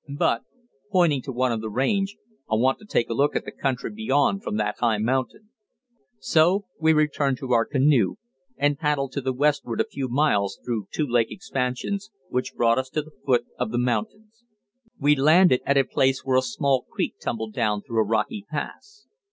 [0.17, 0.41] "But,"
[0.91, 2.15] pointing to one of the range,
[2.51, 5.49] "I want to take a look at the country beyond from that high mountain."
[6.17, 8.15] So we returned to our canoe,
[8.57, 12.89] and paddled to the westward a few miles through two lake expansions, which brought us
[12.89, 14.43] to the foot of the mountains.
[14.99, 19.05] We landed at a place where a small creek tumbled down through a rocky pass.